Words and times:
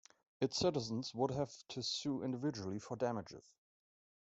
Its 0.39 0.57
citizens 0.57 1.13
would 1.13 1.29
have 1.29 1.53
to 1.67 1.83
sue 1.83 2.23
individually 2.23 2.79
for 2.79 2.95
damages. 2.97 3.53